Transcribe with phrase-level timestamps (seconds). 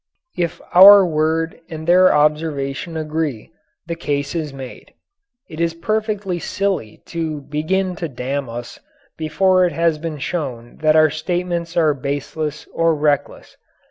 [0.35, 3.51] If our word and their observation agree,
[3.85, 4.95] the case is made.
[5.47, 8.79] It is perfectly silly to begin to damn us
[9.15, 13.57] before it has been shown that our statements are baseless or reckless.